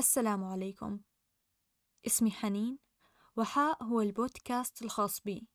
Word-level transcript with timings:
السلام 0.00 0.44
عليكم. 0.44 1.00
اسمي 2.06 2.30
حنين 2.30 2.78
وحاء 3.36 3.84
هو 3.84 4.00
البودكاست 4.00 4.82
الخاص 4.82 5.20
بي. 5.20 5.48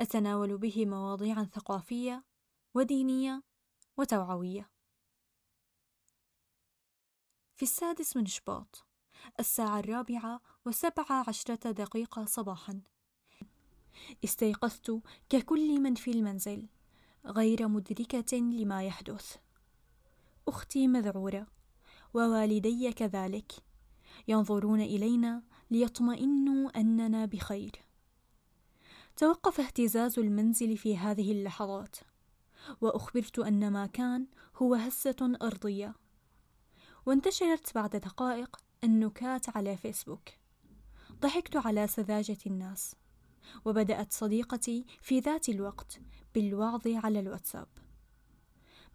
أتناول 0.00 0.58
به 0.58 0.86
مواضيعا 0.86 1.44
ثقافية 1.44 2.24
ودينية 2.74 3.42
وتوعوية. 3.96 4.70
في 7.54 7.62
السادس 7.62 8.16
من 8.16 8.26
شباط 8.26 8.86
الساعة 9.40 9.78
الرابعة 9.78 10.40
وسبع 10.66 11.04
عشرة 11.28 11.70
دقيقة 11.70 12.24
صباحا. 12.24 12.80
استيقظت 14.24 15.02
ككل 15.28 15.80
من 15.80 15.94
في 15.94 16.10
المنزل 16.10 16.68
غير 17.26 17.68
مدركة 17.68 18.36
لما 18.36 18.84
يحدث. 18.84 19.36
أختي 20.48 20.88
مذعورة 20.88 21.46
ووالدي 22.14 22.92
كذلك. 22.92 23.65
ينظرون 24.28 24.80
إلينا 24.80 25.42
ليطمئنوا 25.70 26.80
أننا 26.80 27.24
بخير. 27.24 27.72
توقف 29.16 29.60
اهتزاز 29.60 30.18
المنزل 30.18 30.76
في 30.76 30.98
هذه 30.98 31.32
اللحظات 31.32 31.96
وأخبرت 32.80 33.38
أن 33.38 33.72
ما 33.72 33.86
كان 33.86 34.26
هو 34.56 34.74
هسة 34.74 35.38
أرضية. 35.42 35.94
وانتشرت 37.06 37.74
بعد 37.74 37.96
دقائق 37.96 38.56
النكات 38.84 39.56
على 39.56 39.76
فيسبوك. 39.76 40.28
ضحكت 41.20 41.56
على 41.56 41.86
سذاجة 41.86 42.38
الناس. 42.46 42.96
وبدأت 43.64 44.12
صديقتي 44.12 44.86
في 45.02 45.20
ذات 45.20 45.48
الوقت 45.48 46.00
بالوعظ 46.34 46.88
على 46.88 47.20
الواتساب. 47.20 47.68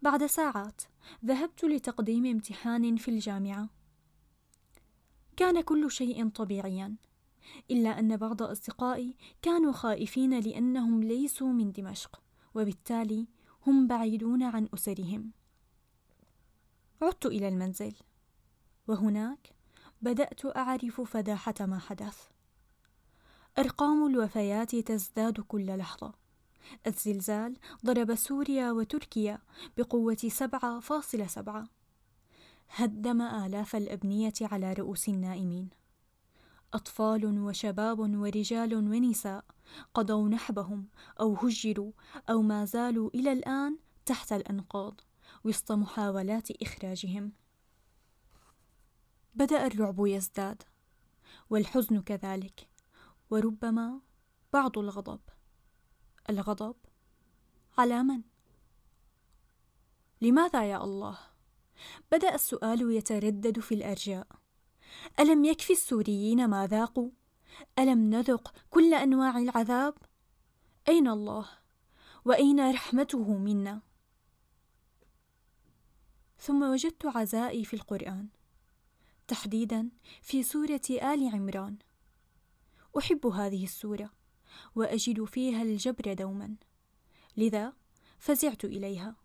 بعد 0.02 0.26
ساعات 0.26 0.82
ذهبت 1.24 1.64
لتقديم 1.64 2.26
امتحان 2.26 2.96
في 2.96 3.10
الجامعة. 3.10 3.68
كان 5.36 5.60
كل 5.60 5.90
شيء 5.90 6.28
طبيعيا 6.28 6.96
إلا 7.70 7.98
أن 7.98 8.16
بعض 8.16 8.42
أصدقائي 8.42 9.16
كانوا 9.42 9.72
خائفين 9.72 10.40
لأنهم 10.40 11.02
ليسوا 11.02 11.48
من 11.48 11.72
دمشق 11.72 12.22
وبالتالي 12.54 13.26
هم 13.66 13.86
بعيدون 13.86 14.42
عن 14.42 14.68
أسرهم. 14.74 15.30
عدت 17.02 17.26
إلى 17.26 17.48
المنزل 17.48 17.94
وهناك 18.88 19.54
بدأت 20.02 20.56
أعرف 20.56 21.00
فداحة 21.00 21.54
ما 21.60 21.78
حدث. 21.78 22.28
أرقام 23.58 24.06
الوفيات 24.06 24.76
تزداد 24.76 25.40
كل 25.40 25.66
لحظة. 25.78 26.14
الزلزال 26.86 27.56
ضرب 27.86 28.14
سوريا 28.14 28.70
وتركيا 28.70 29.38
بقوة 29.76 30.16
سبعة 30.28 30.80
فاصلة 30.80 31.26
سبعة. 31.26 31.68
هدم 32.74 33.22
آلاف 33.22 33.76
الأبنية 33.76 34.32
على 34.42 34.72
رؤوس 34.72 35.08
النائمين. 35.08 35.70
أطفال 36.74 37.38
وشباب 37.38 37.98
ورجال 37.98 38.74
ونساء 38.74 39.44
قضوا 39.94 40.28
نحبهم 40.28 40.88
أو 41.20 41.34
هجروا 41.34 41.92
أو 42.30 42.42
ما 42.42 42.64
زالوا 42.64 43.10
إلى 43.14 43.32
الآن 43.32 43.78
تحت 44.06 44.32
الأنقاض 44.32 45.00
وسط 45.44 45.72
محاولات 45.72 46.62
إخراجهم. 46.62 47.32
بدأ 49.34 49.66
الرعب 49.66 50.06
يزداد 50.06 50.62
والحزن 51.50 52.00
كذلك 52.02 52.68
وربما 53.30 54.00
بعض 54.52 54.78
الغضب. 54.78 55.20
الغضب 56.30 56.76
على 57.78 58.02
من؟ 58.02 58.22
لماذا 60.20 60.64
يا 60.64 60.84
الله؟ 60.84 61.31
بدأ 62.12 62.34
السؤال 62.34 62.92
يتردد 62.92 63.60
في 63.60 63.74
الأرجاء 63.74 64.26
ألم 65.20 65.44
يكفي 65.44 65.72
السوريين 65.72 66.48
ما 66.48 66.66
ذاقوا؟ 66.66 67.10
ألم 67.78 68.10
نذق 68.10 68.54
كل 68.70 68.94
أنواع 68.94 69.38
العذاب؟ 69.38 69.94
أين 70.88 71.08
الله؟ 71.08 71.48
وأين 72.24 72.70
رحمته 72.70 73.38
منا؟ 73.38 73.80
ثم 76.38 76.62
وجدت 76.62 77.06
عزائي 77.06 77.64
في 77.64 77.74
القرآن 77.74 78.28
تحديدا 79.28 79.90
في 80.22 80.42
سورة 80.42 80.80
آل 80.90 81.30
عمران 81.34 81.76
أحب 82.98 83.26
هذه 83.26 83.64
السورة 83.64 84.10
وأجد 84.74 85.24
فيها 85.24 85.62
الجبر 85.62 86.12
دوما 86.12 86.56
لذا 87.36 87.72
فزعت 88.18 88.64
إليها 88.64 89.16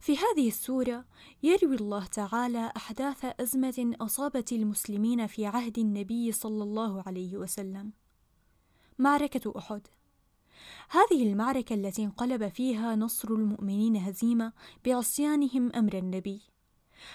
في 0.00 0.16
هذه 0.16 0.48
السورة 0.48 1.04
يروي 1.42 1.76
الله 1.76 2.06
تعالى 2.06 2.72
أحداث 2.76 3.24
أزمة 3.40 3.94
أصابت 4.00 4.52
المسلمين 4.52 5.26
في 5.26 5.46
عهد 5.46 5.78
النبي 5.78 6.32
صلى 6.32 6.62
الله 6.62 7.02
عليه 7.06 7.36
وسلم. 7.36 7.92
معركة 8.98 9.58
أحد. 9.58 9.86
هذه 10.90 11.22
المعركة 11.32 11.74
التي 11.74 12.04
انقلب 12.04 12.48
فيها 12.48 12.96
نصر 12.96 13.28
المؤمنين 13.28 13.96
هزيمة 13.96 14.52
بعصيانهم 14.84 15.72
أمر 15.74 15.98
النبي. 15.98 16.42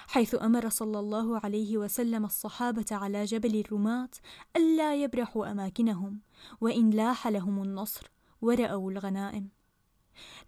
حيث 0.08 0.36
أمر 0.36 0.70
صلى 0.70 1.00
الله 1.00 1.40
عليه 1.44 1.78
وسلم 1.78 2.26
الصحابة 2.26 2.86
على 2.92 3.26
جبل 3.26 3.60
الرماة 3.60 4.10
ألا 4.56 4.96
يبرحوا 5.04 5.52
أماكنهم 5.52 6.20
وإن 6.62 6.90
لاح 6.90 7.28
لهم 7.28 7.64
النصر 7.64 8.12
ورأوا 8.42 8.92
الغنائم. 8.92 9.55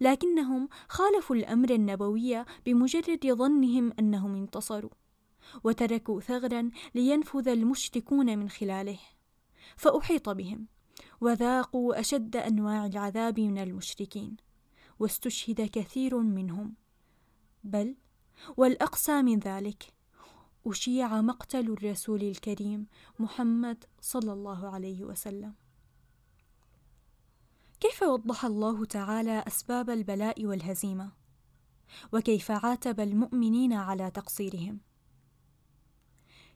لكنهم 0.00 0.68
خالفوا 0.88 1.36
الأمر 1.36 1.70
النبوي 1.70 2.44
بمجرد 2.66 3.26
ظنهم 3.32 3.92
أنهم 3.98 4.34
انتصروا 4.34 4.90
وتركوا 5.64 6.20
ثغرا 6.20 6.70
لينفذ 6.94 7.48
المشركون 7.48 8.38
من 8.38 8.48
خلاله 8.48 8.98
فأحيط 9.76 10.28
بهم 10.28 10.66
وذاقوا 11.20 12.00
أشد 12.00 12.36
أنواع 12.36 12.86
العذاب 12.86 13.40
من 13.40 13.58
المشركين 13.58 14.36
واستشهد 14.98 15.60
كثير 15.60 16.18
منهم. 16.18 16.74
بل 17.64 17.96
والاقسى 18.56 19.22
من 19.22 19.38
ذلك 19.38 19.92
أشيع 20.66 21.20
مقتل 21.20 21.70
الرسول 21.70 22.22
الكريم 22.22 22.86
محمد 23.18 23.84
صلى 24.00 24.32
الله 24.32 24.68
عليه 24.68 25.04
وسلم. 25.04 25.54
كيف 27.80 28.02
وضح 28.02 28.44
الله 28.44 28.84
تعالى 28.84 29.44
أسباب 29.46 29.90
البلاء 29.90 30.46
والهزيمة؟ 30.46 31.12
وكيف 32.12 32.50
عاتب 32.50 33.00
المؤمنين 33.00 33.72
على 33.72 34.10
تقصيرهم؟ 34.10 34.80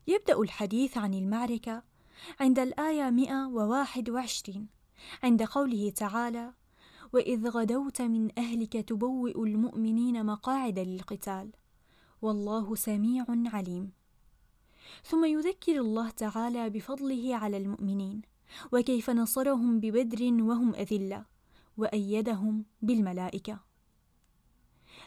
يبدأ 0.07 0.41
الحديث 0.41 0.99
عن 0.99 1.15
المعركة 1.15 1.83
عند 2.41 2.59
الآية 2.59 3.11
121 3.11 4.69
عند 5.23 5.43
قوله 5.43 5.91
تعالى 5.91 6.55
وإذ 7.13 7.49
غدوت 7.49 8.03
من 8.03 8.39
أهلك 8.39 8.73
تبوئ 8.73 9.43
المؤمنين 9.45 10.27
مقاعد 10.27 10.79
للقتال 10.79 11.53
والله 12.23 12.75
سميع 12.75 13.25
عليم 13.29 13.93
ثم 15.05 15.25
يذكر 15.25 15.81
الله 15.81 16.11
تعالى 16.11 16.71
بفضله 16.71 17.37
على 17.37 17.57
المؤمنين 17.57 18.32
وكيف 18.73 19.11
نصرهم 19.11 19.81
ببدر 19.81 20.43
وهم 20.43 20.75
أذلة 20.75 21.25
وأيدهم 21.77 22.65
بالملائكة. 22.83 23.61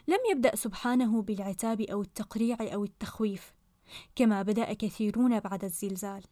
لم 0.08 0.18
يبدأ 0.30 0.56
سبحانه 0.56 1.22
بالعتاب 1.22 1.80
أو 1.80 2.02
التقريع 2.02 2.56
أو 2.60 2.84
التخويف 2.84 3.54
كما 4.16 4.42
بدأ 4.42 4.72
كثيرون 4.72 5.40
بعد 5.40 5.64
الزلزال. 5.64 6.22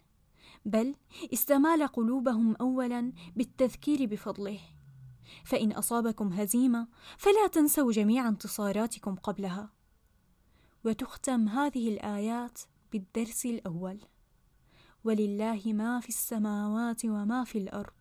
بل 0.64 0.94
استمال 1.32 1.86
قلوبهم 1.86 2.56
أولا 2.56 3.12
بالتذكير 3.36 4.06
بفضله. 4.06 4.60
فإن 5.44 5.72
أصابكم 5.72 6.32
هزيمة 6.32 6.88
فلا 7.18 7.46
تنسوا 7.46 7.92
جميع 7.92 8.28
انتصاراتكم 8.28 9.14
قبلها. 9.14 9.70
وتختم 10.84 11.48
هذه 11.48 11.88
الآيات 11.88 12.58
بالدرس 12.92 13.46
الأول. 13.46 14.00
ولله 15.04 15.62
ما 15.66 16.00
في 16.00 16.08
السماوات 16.08 17.04
وما 17.04 17.44
في 17.44 17.58
الأرض. 17.58 17.92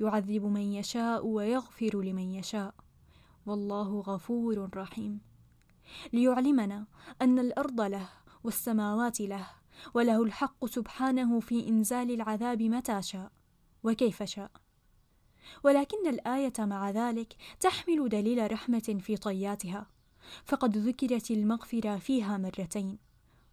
يعذب 0.00 0.44
من 0.44 0.72
يشاء 0.72 1.26
ويغفر 1.26 2.00
لمن 2.00 2.34
يشاء. 2.34 2.74
والله 3.46 4.00
غفور 4.00 4.70
رحيم. 4.76 5.20
ليعلمنا 6.12 6.86
أن 7.22 7.38
الأرض 7.38 7.80
له 7.80 8.08
والسماوات 8.44 9.20
له 9.20 9.46
وله 9.94 10.22
الحق 10.22 10.66
سبحانه 10.66 11.40
في 11.40 11.68
إنزال 11.68 12.10
العذاب 12.10 12.62
متى 12.62 13.02
شاء 13.02 13.32
وكيف 13.84 14.22
شاء. 14.22 14.50
ولكن 15.64 16.08
الآية 16.08 16.52
مع 16.58 16.90
ذلك 16.90 17.36
تحمل 17.60 18.08
دليل 18.08 18.52
رحمة 18.52 18.98
في 19.00 19.16
طياتها. 19.16 19.86
فقد 20.44 20.76
ذكرت 20.76 21.30
المغفرة 21.30 21.96
فيها 21.96 22.36
مرتين 22.38 22.98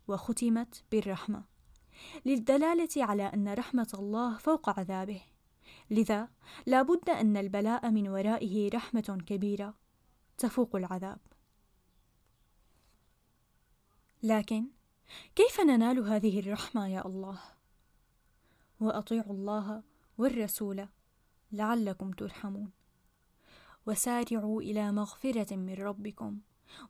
وختمت 0.08 0.84
بالرحمة. 0.92 1.55
للدلالة 2.26 2.90
على 2.98 3.24
أن 3.24 3.54
رحمة 3.54 3.90
الله 3.94 4.38
فوق 4.38 4.80
عذابه. 4.80 5.22
لذا 5.90 6.30
لا 6.66 6.82
بد 6.82 7.10
أن 7.10 7.38
البلاء 7.38 7.92
من 7.92 8.08
ورائه 8.08 8.70
رحمة 8.70 9.24
كبيرة 9.26 9.74
تفوق 10.38 10.76
العذاب. 10.76 11.20
لكن 14.24 14.66
كيف 15.36 15.62
ننال 15.62 16.00
هذه 16.00 16.40
الرحمة 16.40 16.88
يا 16.88 17.06
الله؟ 17.06 17.40
وأطيعوا 18.80 19.34
الله 19.34 19.84
والرسول 20.18 20.88
لعلكم 21.52 22.12
ترحمون. 22.12 22.72
وسارعوا 23.88 24.62
إلى 24.62 24.92
مغفرة 24.92 25.56
من 25.56 25.74
ربكم 25.74 26.40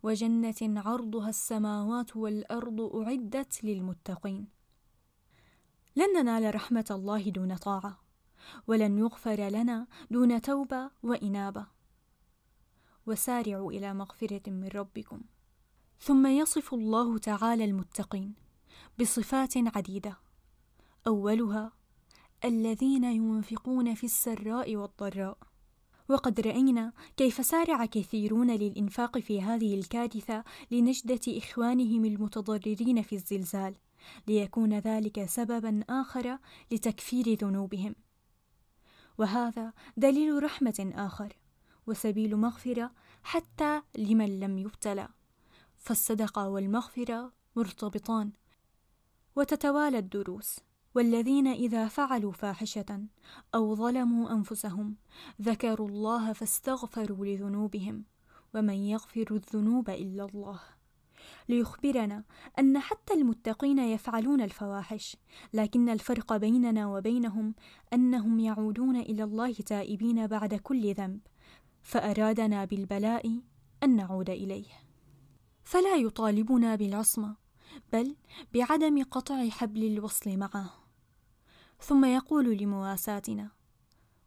وجنة 0.03 0.55
عرضها 0.61 1.29
السماوات 1.29 2.15
والأرض 2.15 2.81
أعدت 2.81 3.63
للمتقين. 3.63 4.54
لن 5.97 6.13
ننال 6.13 6.55
رحمة 6.55 6.85
الله 6.91 7.29
دون 7.29 7.55
طاعة 7.55 7.99
ولن 8.67 8.97
يغفر 8.97 9.49
لنا 9.49 9.87
دون 10.11 10.41
توبة 10.41 10.91
وإنابة. 11.03 11.67
وسارعوا 13.07 13.71
إلى 13.71 13.93
مغفرة 13.93 14.49
من 14.49 14.67
ربكم. 14.67 15.21
ثم 15.99 16.27
يصف 16.27 16.73
الله 16.73 17.17
تعالى 17.17 17.65
المتقين 17.65 18.35
بصفات 18.99 19.53
عديدة. 19.57 20.17
أولها 21.07 21.71
الذين 22.45 23.03
ينفقون 23.03 23.95
في 23.95 24.03
السراء 24.03 24.75
والضراء. 24.75 25.37
وقد 26.09 26.39
رأينا 26.39 26.93
كيف 27.17 27.45
سارع 27.45 27.85
كثيرون 27.85 28.51
للإنفاق 28.51 29.19
في 29.19 29.41
هذه 29.41 29.79
الكارثة 29.79 30.43
لنجدة 30.71 31.37
إخوانهم 31.37 32.05
المتضررين 32.05 33.01
في 33.01 33.15
الزلزال. 33.15 33.75
ليكون 34.27 34.73
ذلك 34.79 35.25
سببا 35.25 35.83
آخر 35.89 36.37
لتكفير 36.71 37.33
ذنوبهم. 37.33 37.95
وهذا 39.17 39.73
دليل 39.97 40.43
رحمة 40.43 40.91
آخر 40.95 41.37
وسبيل 41.87 42.35
مغفرة 42.35 42.91
حتى 43.23 43.81
لمن 43.97 44.39
لم 44.39 44.57
يبتلى. 44.57 45.07
فالصدقة 45.77 46.49
والمغفرة 46.49 47.33
مرتبطان. 47.55 48.31
وتتوالى 49.35 49.97
الدروس. 49.97 50.59
والذين 50.95 51.47
إذا 51.47 51.87
فعلوا 51.87 52.31
فاحشة 52.31 53.05
أو 53.55 53.75
ظلموا 53.75 54.31
أنفسهم 54.31 54.95
ذكروا 55.41 55.89
الله 55.89 56.33
فاستغفروا 56.33 57.25
لذنوبهم 57.25 58.03
ومن 58.53 58.73
يغفر 58.73 59.27
الذنوب 59.31 59.89
إلا 59.89 60.25
الله. 60.25 60.59
ليخبرنا 61.49 62.23
أن 62.59 62.79
حتى 62.79 63.13
المتقين 63.13 63.79
يفعلون 63.79 64.41
الفواحش 64.41 65.17
لكن 65.53 65.89
الفرق 65.89 66.37
بيننا 66.37 66.87
وبينهم 66.87 67.55
أنهم 67.93 68.39
يعودون 68.39 68.95
إلى 68.95 69.23
الله 69.23 69.53
تائبين 69.53 70.27
بعد 70.27 70.53
كل 70.55 70.93
ذنب 70.93 71.19
فأرادنا 71.83 72.65
بالبلاء 72.65 73.39
أن 73.83 73.95
نعود 73.95 74.29
إليه. 74.29 74.65
فلا 75.63 75.95
يطالبنا 75.95 76.75
بالعصمة 76.75 77.35
بل 77.93 78.15
بعدم 78.53 79.03
قطع 79.03 79.49
حبل 79.49 79.83
الوصل 79.83 80.37
معه. 80.37 80.73
ثم 81.79 82.05
يقول 82.05 82.57
لمواساتنا 82.57 83.51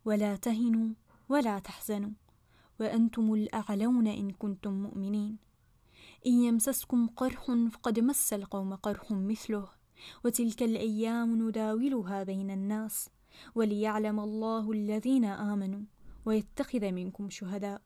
ولا 0.04 0.36
تهنوا 0.36 0.94
ولا 1.28 1.58
تحزنوا 1.58 2.10
وأنتم 2.80 3.34
الأعلون 3.34 4.06
إن 4.06 4.30
كنتم 4.30 4.72
مؤمنين. 4.72 5.47
إن 6.26 6.32
يمسسكم 6.32 7.06
قرح 7.06 7.52
فقد 7.72 8.00
مس 8.00 8.32
القوم 8.32 8.74
قرح 8.74 9.10
مثله 9.10 9.68
وتلك 10.24 10.62
الأيام 10.62 11.48
نداولها 11.48 12.22
بين 12.22 12.50
الناس 12.50 13.10
وليعلم 13.54 14.20
الله 14.20 14.72
الذين 14.72 15.24
آمنوا 15.24 15.82
ويتخذ 16.24 16.92
منكم 16.92 17.30
شهداء 17.30 17.82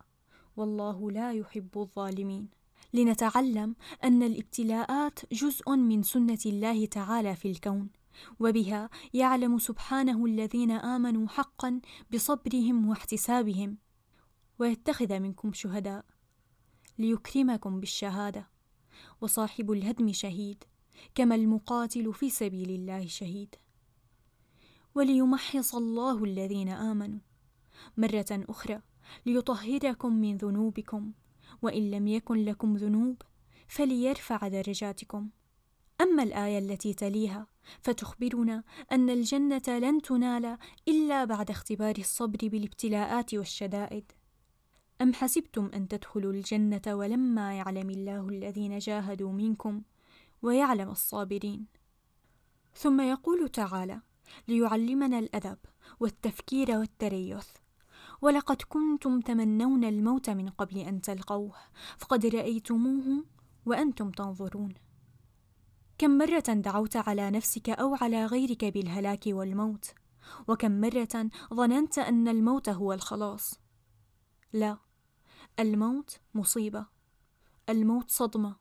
والله 0.56 1.10
لا 1.10 1.32
يحب 1.32 1.68
الظالمين. 1.76 2.48
لنتعلم 2.94 3.74
أن 4.04 4.22
الابتلاءات 4.22 5.18
جزء 5.32 5.76
من 5.76 6.02
سنة 6.02 6.38
الله 6.46 6.86
تعالى 6.86 7.36
في 7.36 7.50
الكون 7.50 7.90
وبها 8.40 8.90
يعلم 9.14 9.58
سبحانه 9.58 10.26
الذين 10.26 10.70
آمنوا 10.70 11.28
حقا 11.28 11.80
بصبرهم 12.14 12.88
واحتسابهم 12.88 13.78
ويتخذ 14.58 15.18
منكم 15.18 15.52
شهداء. 15.52 16.04
ليكرمكم 16.98 17.80
بالشهادة. 17.80 18.48
وصاحب 19.20 19.72
الهدم 19.72 20.12
شهيد 20.12 20.64
كما 21.14 21.34
المقاتل 21.34 22.14
في 22.14 22.30
سبيل 22.30 22.70
الله 22.70 23.06
شهيد. 23.06 23.54
وليمحص 24.94 25.74
الله 25.74 26.24
الذين 26.24 26.68
آمنوا. 26.68 27.20
مرة 27.96 28.26
أخرى 28.30 28.80
ليطهركم 29.26 30.12
من 30.12 30.36
ذنوبكم. 30.36 31.12
وإن 31.62 31.90
لم 31.90 32.08
يكن 32.08 32.44
لكم 32.44 32.76
ذنوب 32.76 33.22
فليرفع 33.68 34.48
درجاتكم. 34.48 35.28
أما 36.00 36.22
الآية 36.22 36.58
التي 36.58 36.94
تليها 36.94 37.46
فتخبرنا 37.80 38.64
أن 38.92 39.10
الجنة 39.10 39.62
لن 39.68 40.02
تنال 40.02 40.58
إلا 40.88 41.24
بعد 41.24 41.50
اختبار 41.50 41.94
الصبر 41.98 42.48
بالابتلاءات 42.48 43.34
والشدائد. 43.34 44.12
أم 45.02 45.14
حسبتم 45.14 45.70
أن 45.74 45.88
تدخلوا 45.88 46.32
الجنة 46.32 46.82
ولما 46.86 47.54
يعلم 47.54 47.90
الله 47.90 48.28
الذين 48.28 48.78
جاهدوا 48.78 49.32
منكم 49.32 49.82
ويعلم 50.42 50.90
الصابرين؟ 50.90 51.66
ثم 52.74 53.00
يقول 53.00 53.48
تعالى 53.48 54.00
ليعلمنا 54.48 55.18
الأدب 55.18 55.58
والتفكير 56.00 56.78
والتريث. 56.78 57.46
ولقد 58.22 58.62
كنتم 58.62 59.20
تمنون 59.20 59.84
الموت 59.84 60.30
من 60.30 60.48
قبل 60.48 60.78
أن 60.78 61.00
تلقوه 61.00 61.54
فقد 61.98 62.26
رأيتموه 62.26 63.24
وأنتم 63.66 64.10
تنظرون. 64.10 64.74
كم 65.98 66.18
مرة 66.18 66.38
دعوت 66.48 66.96
على 66.96 67.30
نفسك 67.30 67.70
أو 67.70 67.94
على 67.94 68.26
غيرك 68.26 68.64
بالهلاك 68.64 69.24
والموت؟ 69.26 69.94
وكم 70.48 70.80
مرة 70.80 71.28
ظننت 71.54 71.98
أن 71.98 72.28
الموت 72.28 72.68
هو 72.68 72.92
الخلاص؟ 72.92 73.60
لا. 74.52 74.91
الموت 75.58 76.20
مصيبة 76.34 76.86
الموت 77.68 78.10
صدمة 78.10 78.56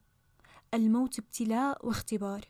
الموت 0.74 1.20
ابتلاء 1.20 1.88
واختبار. 1.88 2.46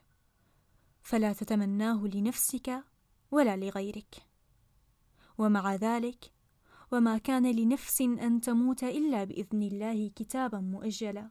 فلا 1.01 1.33
تتمناه 1.33 2.07
لنفسك 2.07 2.83
ولا 3.31 3.57
لغيرك. 3.57 4.15
ومع 5.37 5.75
ذلك 5.75 6.31
وما 6.91 7.17
كان 7.17 7.51
لنفس 7.55 8.01
أن 8.01 8.41
تموت 8.41 8.83
إلا 8.83 9.23
بإذن 9.23 9.63
الله 9.63 10.11
كتابا 10.15 10.59
مؤجلا. 10.59 11.29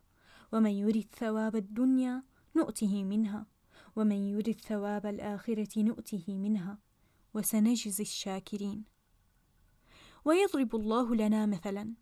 ومن 0.53 0.71
يرد 0.71 1.07
ثواب 1.19 1.57
الدنيا 1.57 2.23
نؤته 2.57 3.05
منها. 3.05 3.47
ومن 3.97 4.17
يرد 4.17 4.61
ثواب 4.61 5.07
الآخرة 5.07 5.83
نؤته 5.83 6.25
منها. 6.29 6.79
وسنجزي 7.35 8.03
الشاكرين. 8.03 8.85
ويضرب 10.25 10.77
الله 10.77 11.15
لنا 11.15 11.47
مثلا. 11.47 11.95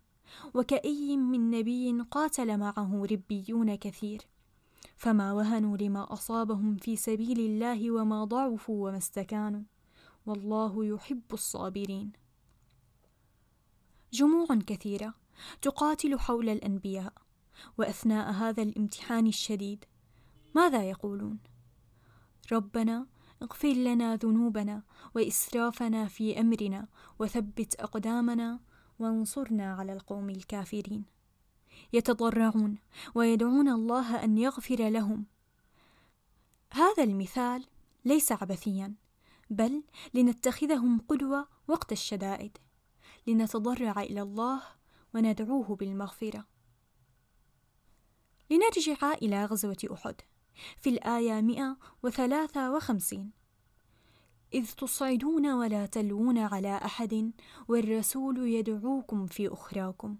وكأي 0.54 1.16
من 1.16 1.50
نبي 1.50 2.02
قاتل 2.10 2.58
معه 2.58 3.06
ربيون 3.10 3.74
كثير. 3.74 4.20
فما 4.96 5.32
وهنوا 5.32 5.76
لما 5.76 6.12
أصابهم 6.12 6.76
في 6.76 6.96
سبيل 6.96 7.40
الله 7.40 7.90
وما 7.90 8.24
ضعفوا 8.24 8.88
وما 8.88 8.98
استكانوا. 8.98 9.62
والله 10.26 10.84
يحب 10.84 11.22
الصابرين. 11.32 12.12
جموع 14.12 14.46
كثيرة 14.46 15.14
تقاتل 15.62 16.18
حول 16.18 16.48
الأنبياء 16.48 17.12
وأثناء 17.78 18.32
هذا 18.32 18.62
الامتحان 18.62 19.26
الشديد 19.26 19.84
ماذا 20.54 20.82
يقولون؟ 20.90 21.38
ربنا 22.52 23.06
اغفر 23.42 23.72
لنا 23.72 24.16
ذنوبنا 24.16 24.82
وإسرافنا 25.14 26.06
في 26.06 26.40
أمرنا 26.40 26.88
وثبت 27.18 27.74
أقدامنا 27.74 28.60
وانصرنا 28.98 29.74
على 29.74 29.92
القوم 29.92 30.30
الكافرين. 30.30 31.04
يتضرعون 31.92 32.78
ويدعون 33.14 33.68
الله 33.68 34.24
أن 34.24 34.38
يغفر 34.38 34.88
لهم. 34.88 35.26
هذا 36.72 37.04
المثال 37.04 37.64
ليس 38.04 38.32
عبثيا 38.32 38.94
بل 39.50 39.82
لنتخذهم 40.14 41.00
قدوة 41.08 41.48
وقت 41.68 41.92
الشدائد. 41.92 42.58
لنتضرع 43.26 44.02
إلى 44.02 44.22
الله 44.22 44.62
وندعوه 45.14 45.76
بالمغفرة. 45.76 46.46
لنرجع 48.50 49.12
إلى 49.12 49.44
غزوة 49.44 49.76
أحد 49.92 50.20
في 50.80 50.90
الآية 50.90 51.40
153 51.40 53.37
إذ 54.54 54.70
تصعدون 54.72 55.46
ولا 55.52 55.86
تلوون 55.86 56.38
على 56.38 56.76
أحد 56.76 57.32
والرسول 57.68 58.38
يدعوكم 58.38 59.26
في 59.26 59.48
أخراكم. 59.48 60.16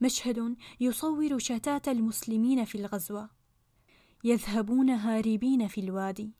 مشهد 0.00 0.56
يصور 0.80 1.38
شتات 1.38 1.88
المسلمين 1.88 2.64
في 2.64 2.78
الغزوة. 2.78 3.30
يذهبون 4.24 4.90
هاربين 4.90 5.68
في 5.68 5.80
الوادي 5.80 6.30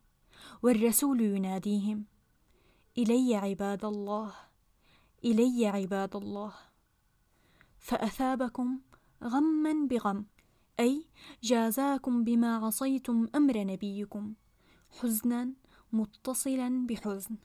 والرسول 0.62 1.20
يناديهم 1.20 2.04
إلي 2.98 3.36
عباد 3.36 3.84
الله 3.84 4.32
إلي 5.24 5.66
عباد 5.66 6.16
الله. 6.16 6.52
فأثابكم 7.78 8.80
غما 9.24 9.86
بغم 9.90 10.26
أي 10.80 11.06
جازاكم 11.42 12.24
بما 12.24 12.56
عصيتم 12.56 13.26
أمر 13.34 13.58
نبيكم 13.58 14.34
حزنا 15.00 15.52
متصلا 15.92 16.86
بحزن. 16.86 17.36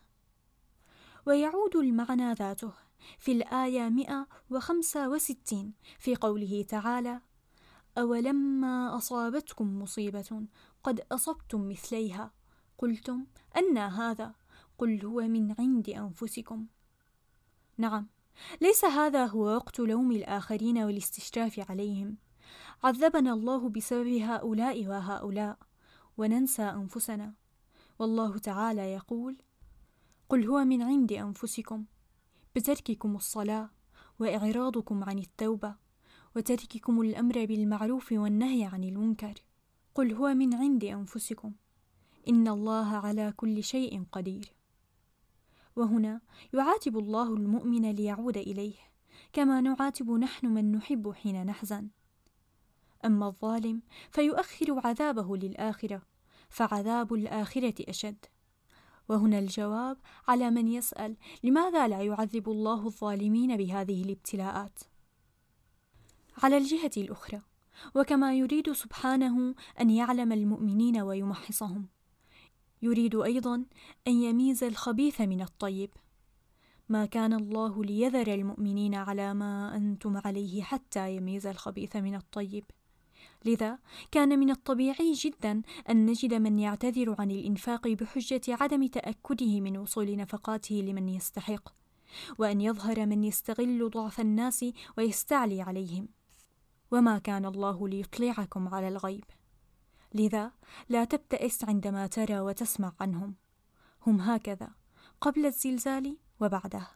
ويعود 1.25 1.75
المعنى 1.75 2.33
ذاته 2.33 2.73
في 3.19 3.31
الآية 3.31 3.89
165 3.89 5.73
في 5.99 6.15
قوله 6.15 6.65
تعالى 6.69 7.21
أولما 7.97 8.97
أصابتكم 8.97 9.79
مصيبة 9.79 10.45
قد 10.83 11.01
أصبتم 11.11 11.69
مثليها. 11.69 12.31
قلتم 12.77 13.25
أن 13.57 13.77
هذا 13.77 14.33
قل 14.77 15.05
هو 15.05 15.21
من 15.21 15.55
عند 15.59 15.89
أنفسكم. 15.89 16.67
نعم 17.77 18.07
ليس 18.61 18.85
هذا 18.85 19.25
هو 19.25 19.45
وقت 19.45 19.79
لوم 19.79 20.11
الآخرين 20.11 20.77
والاستشراف 20.77 21.69
عليهم. 21.69 22.17
عذبنا 22.83 23.33
الله 23.33 23.69
بسبب 23.69 24.07
هؤلاء 24.07 24.87
وهؤلاء 24.87 25.57
وننسى 26.17 26.63
أنفسنا. 26.63 27.40
والله 28.01 28.37
تعالى 28.37 28.81
يقول 28.81 29.37
قل 30.29 30.45
هو 30.45 30.63
من 30.63 30.81
عند 30.81 31.11
أنفسكم 31.13 31.85
بترككم 32.55 33.15
الصلاة 33.15 33.69
وإعراضكم 34.19 35.03
عن 35.03 35.19
التوبة 35.19 35.75
وترككم 36.35 37.01
الأمر 37.01 37.45
بالمعروف 37.45 38.11
والنهي 38.11 38.63
عن 38.65 38.83
المنكر. 38.83 39.33
قل 39.95 40.13
هو 40.13 40.33
من 40.33 40.53
عند 40.53 40.83
أنفسكم 40.83 41.53
إن 42.27 42.47
الله 42.47 42.95
على 42.95 43.33
كل 43.37 43.63
شيء 43.63 44.03
قدير. 44.11 44.55
وهنا 45.75 46.21
يعاتب 46.53 46.97
الله 46.97 47.33
المؤمن 47.33 47.91
ليعود 47.91 48.37
إليه 48.37 48.75
كما 49.33 49.61
نعاتب 49.61 50.11
نحن 50.11 50.47
من 50.47 50.71
نحب 50.71 51.11
حين 51.11 51.45
نحزن. 51.45 51.89
أما 53.05 53.27
الظالم 53.27 53.81
فيؤخر 54.11 54.81
عذابه 54.87 55.37
للآخرة 55.37 56.01
فعذاب 56.51 57.13
الآخرة 57.13 57.89
أشد. 57.89 58.25
وهنا 59.09 59.39
الجواب 59.39 59.97
على 60.27 60.51
من 60.51 60.67
يسأل 60.67 61.17
لماذا 61.43 61.87
لا 61.87 62.01
يعذب 62.01 62.49
الله 62.49 62.85
الظالمين 62.87 63.57
بهذه 63.57 64.03
الابتلاءات؟ 64.03 64.79
على 66.37 66.57
الجهة 66.57 66.91
الأخرى 66.97 67.41
وكما 67.95 68.33
يريد 68.33 68.71
سبحانه 68.71 69.55
أن 69.79 69.89
يعلم 69.89 70.31
المؤمنين 70.31 71.01
ويمحصهم 71.01 71.87
يريد 72.81 73.15
أيضا 73.15 73.55
أن 74.07 74.13
يميز 74.13 74.63
الخبيث 74.63 75.21
من 75.21 75.41
الطيب. 75.41 75.89
ما 76.89 77.05
كان 77.05 77.33
الله 77.33 77.83
ليذر 77.83 78.33
المؤمنين 78.33 78.95
على 78.95 79.33
ما 79.33 79.75
أنتم 79.75 80.17
عليه 80.17 80.63
حتى 80.63 81.15
يميز 81.15 81.47
الخبيث 81.47 81.95
من 81.95 82.15
الطيب. 82.15 82.63
لذا 83.45 83.79
كان 84.11 84.39
من 84.39 84.49
الطبيعي 84.49 85.13
جدا 85.13 85.61
أن 85.89 86.05
نجد 86.05 86.33
من 86.33 86.59
يعتذر 86.59 87.15
عن 87.19 87.31
الإنفاق 87.31 87.87
بحجة 87.87 88.41
عدم 88.47 88.87
تأكده 88.87 89.59
من 89.59 89.77
وصول 89.77 90.15
نفقاته 90.15 90.75
لمن 90.75 91.09
يستحق 91.09 91.69
وأن 92.37 92.61
يظهر 92.61 93.05
من 93.05 93.23
يستغل 93.23 93.89
ضعف 93.89 94.19
الناس 94.19 94.65
ويستعلي 94.97 95.61
عليهم. 95.61 96.07
وما 96.91 97.19
كان 97.19 97.45
الله 97.45 97.87
ليطلعكم 97.87 98.67
على 98.67 98.87
الغيب. 98.87 99.23
لذا 100.13 100.51
لا 100.89 101.03
تبتئس 101.03 101.63
عندما 101.63 102.07
ترى 102.07 102.39
وتسمع 102.39 102.93
عنهم. 102.99 103.35
هم 104.07 104.21
هكذا 104.21 104.69
قبل 105.21 105.45
الزلزال 105.45 106.17
وبعده. 106.39 106.87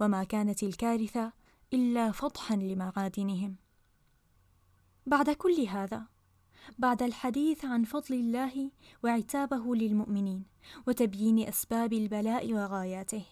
وما 0.00 0.24
كانت 0.24 0.62
الكارثة 0.62 1.32
إلا 1.72 2.12
فضحا 2.12 2.56
لمعادنهم. 2.56 3.56
بعد 5.06 5.30
كل 5.30 5.60
هذا 5.60 6.06
بعد 6.78 7.02
الحديث 7.02 7.64
عن 7.64 7.84
فضل 7.84 8.14
الله 8.14 8.70
وعتابه 9.04 9.74
للمؤمنين 9.74 10.44
وتبيين 10.86 11.48
أسباب 11.48 11.92
البلاء 11.92 12.52
وغاياته 12.52 13.24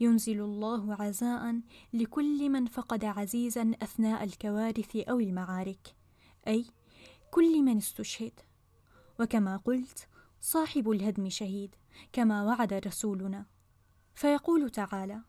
ينزل 0.00 0.40
الله 0.40 0.94
عزاء 0.94 1.60
لكل 1.92 2.50
من 2.50 2.66
فقد 2.66 3.04
عزيزا 3.04 3.72
أثناء 3.82 4.24
الكوارث 4.24 4.96
أو 4.96 5.20
المعارك 5.20 5.94
أي 6.48 6.64
كل 7.30 7.62
من 7.62 7.76
استشهد. 7.76 8.40
وكما 9.20 9.56
قلت 9.56 10.08
صاحب 10.40 10.90
الهدم 10.90 11.28
شهيد 11.28 11.74
كما 12.12 12.42
وعد 12.42 12.72
رسولنا. 12.72 13.46
فيقول 14.14 14.70
تعالى 14.70 15.20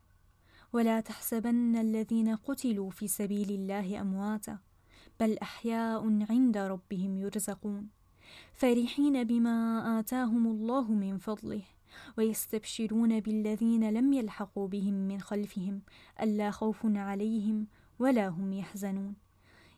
ولا 0.73 0.99
تحسبن 0.99 1.75
الذين 1.75 2.35
قتلوا 2.35 2.89
في 2.89 3.07
سبيل 3.07 3.51
الله 3.51 4.01
أمواتا 4.01 4.59
بل 5.21 5.37
أحياء 5.37 6.25
عند 6.29 6.57
ربهم 6.57 7.17
يرزقون 7.17 7.89
فرحين 8.53 9.23
بما 9.23 9.99
آتاهم 9.99 10.47
الله 10.47 10.91
من 10.91 11.17
فضله 11.17 11.61
ويستبشرون 12.17 13.19
بالذين 13.19 13.89
لم 13.89 14.13
يلحقوا 14.13 14.67
بهم 14.67 14.93
من 14.93 15.21
خلفهم 15.21 15.81
ألا 16.21 16.51
خوف 16.51 16.85
عليهم 16.85 17.67
ولا 17.99 18.27
هم 18.27 18.53
يحزنون. 18.53 19.15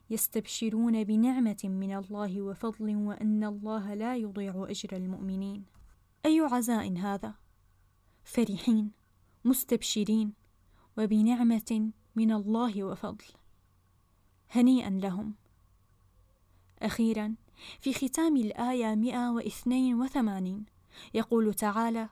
يستبشرون 0.09 1.03
بنعمة 1.03 1.61
من 1.63 1.95
الله 1.95 2.41
وفضل 2.41 2.95
وأن 2.95 3.43
الله 3.43 3.93
لا 3.93 4.15
يضيع 4.15 4.67
أجر 4.69 4.97
المؤمنين. 4.97 5.65
أي 6.25 6.39
عزاء 6.39 6.97
هذا؟ 6.97 7.33
فرحين 8.23 8.91
مستبشرين 9.45 10.33
وبنعمة 10.97 11.91
من 12.15 12.31
الله 12.31 12.83
وفضل. 12.83 13.42
هنيئا 14.55 14.89
لهم. 14.89 15.33
أخيرا 16.81 17.35
في 17.79 17.93
ختام 17.93 18.37
الآية 18.37 18.95
182 18.95 20.65
يقول 21.13 21.53
تعالى 21.53 22.09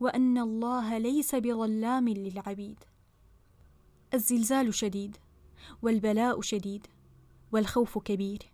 وأن 0.00 0.38
الله 0.38 0.98
ليس 0.98 1.34
بظلام 1.34 2.08
للعبيد. 2.08 2.78
الزلزال 4.14 4.74
شديد 4.74 5.16
والبلاء 5.82 6.40
شديد 6.40 6.86
والخوف 7.52 7.98
كبير. 7.98 8.52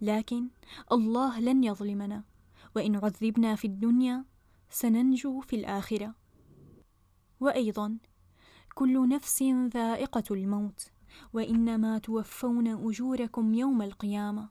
لكن 0.00 0.48
الله 0.92 1.40
لن 1.40 1.64
يظلمنا 1.64 2.24
وإن 2.76 2.96
عذبنا 2.96 3.54
في 3.54 3.66
الدنيا 3.66 4.24
سننجو 4.70 5.40
في 5.40 5.56
الآخرة. 5.56 6.14
وأيضا 7.40 7.98
كل 8.74 9.08
نفس 9.08 9.42
ذائقة 9.74 10.24
الموت. 10.30 10.97
وإنما 11.32 11.98
توفون 11.98 12.68
أجوركم 12.68 13.54
يوم 13.54 13.82
القيامة. 13.82 14.48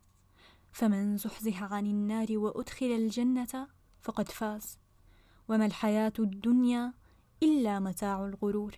فمن 0.72 1.18
زحزح 1.18 1.64
عن 1.64 1.86
النار 1.86 2.28
وأدخل 2.38 2.86
الجنة 2.86 3.68
فقد 4.02 4.30
فاز. 4.30 4.80
وما 5.50 5.66
الحياة 5.66 6.14
الدنيا 6.20 6.94
إلا 7.44 7.80
متاع 7.80 8.26
الغرور. 8.26 8.76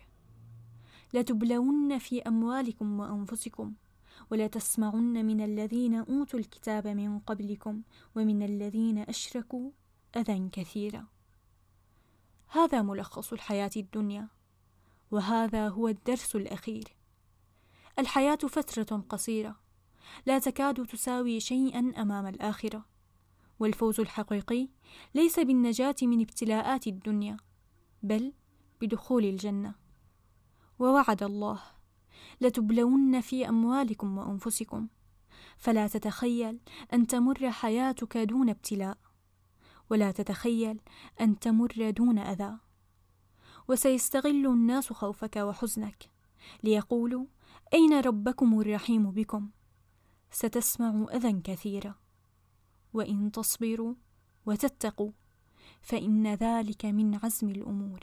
لتبلون 1.14 1.98
في 1.98 2.22
أموالكم 2.22 3.00
وأنفسكم 3.00 3.74
ولا 4.32 4.48
تسمعن 4.48 5.26
من 5.26 5.42
الذين 5.42 5.96
أوتوا 5.96 6.40
الكتاب 6.40 6.88
من 6.88 7.20
قبلكم 7.20 7.82
ومن 8.16 8.44
الذين 8.44 8.98
أشركوا 8.98 9.72
أذى 10.18 10.50
كثيرا. 10.52 11.08
هذا 12.48 12.82
ملخص 12.82 13.34
الحياة 13.34 13.72
الدنيا 13.78 14.28
وهذا 15.12 15.70
هو 15.70 15.88
الدرس 15.88 16.36
الأخير. 16.36 16.99
الحياة 18.00 18.36
فترة 18.36 19.04
قصيرة. 19.10 19.56
لا 20.26 20.40
تكاد 20.40 20.86
تساوي 20.86 21.40
شيئا 21.40 21.94
أمام 21.98 22.28
الآخرة. 22.28 22.86
والفوز 23.60 24.00
الحقيقي 24.00 24.70
ليس 25.16 25.40
بالنجاة 25.40 25.96
من 26.02 26.22
ابتلاءات 26.22 26.88
الدنيا 26.88 27.38
بل 28.04 28.34
بدخول 28.82 29.26
الجنة. 29.26 29.76
ووعد 30.80 31.24
الله 31.24 31.62
لتبلون 32.42 33.22
في 33.22 33.50
أموالكم 33.50 34.18
وأنفسكم. 34.18 34.88
فلا 35.58 35.88
تتخيل 35.88 36.60
أن 36.94 37.08
تمر 37.08 37.52
حياتك 37.52 38.18
دون 38.18 38.50
ابتلاء 38.50 38.98
ولا 39.90 40.12
تتخيل 40.12 40.82
أن 41.22 41.40
تمر 41.40 41.90
دون 41.90 42.20
أذى. 42.20 42.58
وسيستغل 43.68 44.48
الناس 44.48 44.94
خوفك 44.94 45.36
وحزنك 45.36 46.10
ليقولوا 46.64 47.26
أين 47.74 48.00
ربكم 48.00 48.60
الرحيم 48.60 49.12
بكم؟ 49.12 49.50
ستسمع 50.32 51.06
أذى 51.14 51.42
كثيرا 51.42 51.96
وإن 52.94 53.32
تصبروا 53.32 53.94
وتتقوا 54.46 55.12
فإن 55.82 56.34
ذلك 56.34 56.86
من 56.86 57.16
عزم 57.16 57.50
الأمور. 57.50 58.00